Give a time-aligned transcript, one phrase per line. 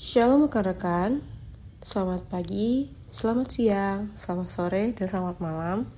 [0.00, 1.20] Shalom rekan-rekan,
[1.84, 5.92] selamat pagi, selamat siang, selamat sore, dan selamat malam.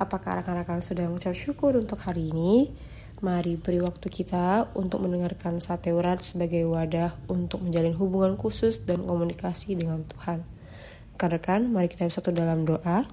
[0.00, 2.72] Apakah rekan-rekan sudah mengucap syukur untuk hari ini?
[3.20, 9.04] Mari beri waktu kita untuk mendengarkan sate urat sebagai wadah untuk menjalin hubungan khusus dan
[9.04, 10.40] komunikasi dengan Tuhan.
[11.20, 13.04] Rekan-rekan, mari kita bersatu dalam doa.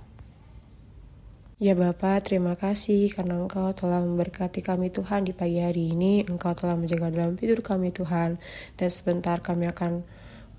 [1.63, 6.27] Ya Bapa, terima kasih karena Engkau telah memberkati kami Tuhan di pagi hari ini.
[6.27, 8.35] Engkau telah menjaga dalam tidur kami Tuhan.
[8.75, 10.03] Dan sebentar kami akan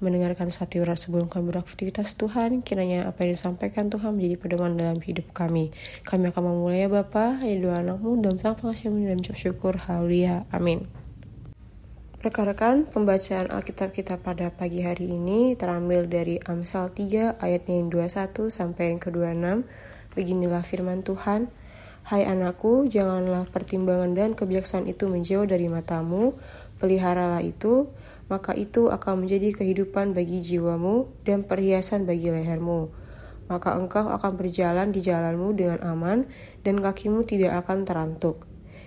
[0.01, 2.65] mendengarkan satu urat sebelum kami beraktivitas Tuhan.
[2.65, 5.77] Kiranya apa yang disampaikan Tuhan menjadi pedoman dalam hidup kami.
[6.09, 9.77] Kami akan memulai ya Bapa, ya dua anakmu, dalam sang pengasihan dan syukur.
[9.77, 10.49] Haleluya.
[10.57, 10.89] Amin.
[12.25, 18.49] Rekan-rekan, pembacaan Alkitab kita pada pagi hari ini terambil dari Amsal 3 ayatnya yang 21
[18.49, 19.93] sampai yang ke-26.
[20.15, 21.51] Beginilah firman Tuhan.
[22.07, 26.39] Hai anakku, janganlah pertimbangan dan kebijaksanaan itu menjauh dari matamu.
[26.79, 27.91] Peliharalah itu,
[28.31, 32.95] maka itu akan menjadi kehidupan bagi jiwamu dan perhiasan bagi lehermu.
[33.51, 36.31] Maka engkau akan berjalan di jalanmu dengan aman
[36.63, 38.47] dan kakimu tidak akan terantuk.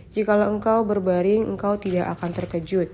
[0.09, 2.89] Jikalau engkau berbaring, engkau tidak akan terkejut,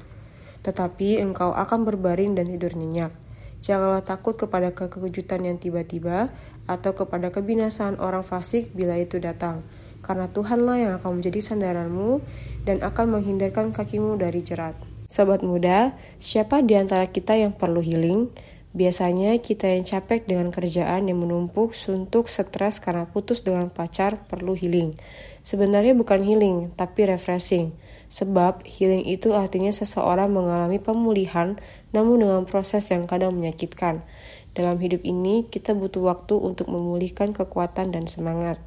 [0.65, 3.22] tetapi engkau akan berbaring dan tidur nyenyak.
[3.63, 6.35] Janganlah takut kepada kekejutan yang tiba-tiba
[6.67, 9.63] atau kepada kebinasaan orang fasik bila itu datang,
[10.03, 12.19] karena Tuhanlah yang akan menjadi sandaranmu
[12.67, 14.75] dan akan menghindarkan kakimu dari jerat.
[15.07, 18.27] Sobat muda, siapa di antara kita yang perlu healing?
[18.73, 24.57] Biasanya kita yang capek dengan kerjaan yang menumpuk, suntuk, stres karena putus dengan pacar perlu
[24.57, 24.97] healing.
[25.45, 27.71] Sebenarnya bukan healing, tapi refreshing.
[28.13, 31.57] Sebab healing itu artinya seseorang mengalami pemulihan
[31.97, 34.05] namun dengan proses yang kadang menyakitkan.
[34.53, 38.61] Dalam hidup ini, kita butuh waktu untuk memulihkan kekuatan dan semangat.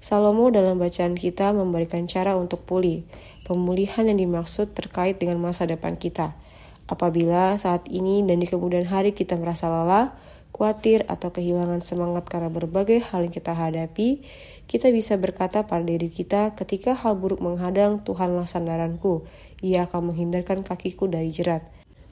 [0.00, 3.04] Salomo dalam bacaan kita memberikan cara untuk pulih.
[3.44, 6.32] Pemulihan yang dimaksud terkait dengan masa depan kita.
[6.88, 10.16] Apabila saat ini dan di kemudian hari kita merasa lelah,
[10.50, 14.22] khawatir, atau kehilangan semangat karena berbagai hal yang kita hadapi,
[14.70, 19.26] kita bisa berkata pada diri kita ketika hal buruk menghadang, Tuhanlah sandaranku.
[19.64, 21.66] Ia akan menghindarkan kakiku dari jerat.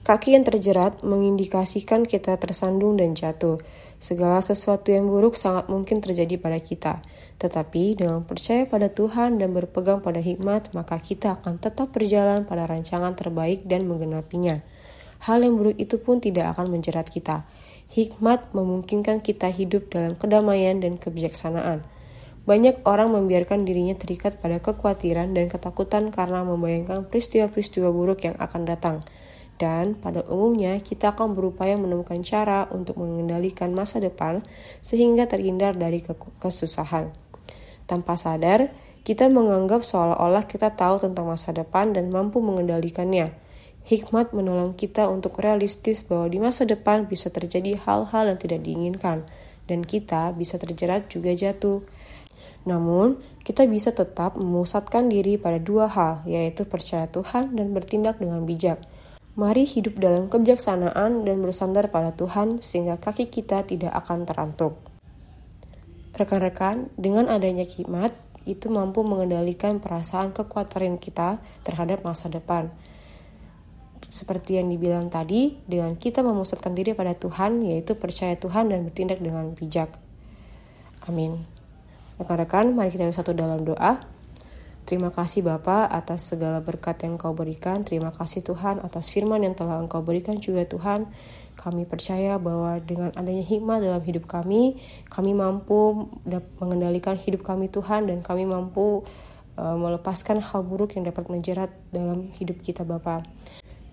[0.09, 3.61] Kaki yang terjerat mengindikasikan kita tersandung dan jatuh.
[4.01, 7.05] Segala sesuatu yang buruk sangat mungkin terjadi pada kita.
[7.39, 12.67] Tetapi dengan percaya pada Tuhan dan berpegang pada hikmat, maka kita akan tetap berjalan pada
[12.67, 14.65] rancangan terbaik dan menggenapinya.
[15.29, 17.47] Hal yang buruk itu pun tidak akan menjerat kita.
[17.89, 21.89] Hikmat memungkinkan kita hidup dalam kedamaian dan kebijaksanaan.
[22.45, 28.69] Banyak orang membiarkan dirinya terikat pada kekhawatiran dan ketakutan karena membayangkan peristiwa-peristiwa buruk yang akan
[28.69, 28.97] datang.
[29.57, 34.45] Dan pada umumnya kita akan berupaya menemukan cara untuk mengendalikan masa depan
[34.85, 36.05] sehingga terhindar dari
[36.41, 37.13] kesusahan.
[37.89, 38.69] Tanpa sadar,
[39.01, 43.48] kita menganggap seolah-olah kita tahu tentang masa depan dan mampu mengendalikannya.
[43.89, 49.25] Hikmat menolong kita untuk realistis bahwa di masa depan bisa terjadi hal-hal yang tidak diinginkan,
[49.65, 51.81] dan kita bisa terjerat juga jatuh.
[52.69, 53.17] Namun,
[53.49, 58.85] kita bisa tetap memusatkan diri pada dua hal, yaitu percaya Tuhan dan bertindak dengan bijak.
[59.41, 64.77] Mari hidup dalam kebijaksanaan dan bersandar pada Tuhan sehingga kaki kita tidak akan terantuk.
[66.13, 68.13] Rekan-rekan, dengan adanya hikmat,
[68.45, 72.69] itu mampu mengendalikan perasaan kekhawatiran kita terhadap masa depan.
[74.09, 79.21] Seperti yang dibilang tadi, dengan kita memusatkan diri pada Tuhan, yaitu percaya Tuhan dan bertindak
[79.21, 79.93] dengan bijak.
[81.05, 81.45] Amin.
[82.17, 84.01] Rekan-rekan, mari kita bersatu dalam doa.
[84.89, 87.85] Terima kasih Bapa atas segala berkat yang Engkau berikan.
[87.85, 91.13] Terima kasih Tuhan atas firman yang telah Engkau berikan juga Tuhan.
[91.61, 94.81] Kami percaya bahwa dengan adanya hikmah dalam hidup kami,
[95.13, 96.09] kami mampu
[96.57, 99.05] mengendalikan hidup kami Tuhan dan kami mampu
[99.61, 103.21] uh, melepaskan hal buruk yang dapat menjerat dalam hidup kita Bapa.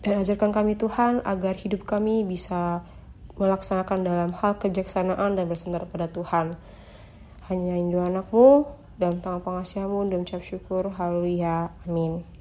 [0.05, 2.85] Dan ajarkan kami Tuhan agar hidup kami bisa
[3.41, 6.53] melaksanakan dalam hal kebijaksanaan dan bersandar pada Tuhan.
[7.49, 8.69] Hanya Indo anakmu,
[9.01, 10.93] dalam tangan pengasihamu dan ucap syukur.
[10.93, 11.73] Haleluya.
[11.89, 12.34] Amin.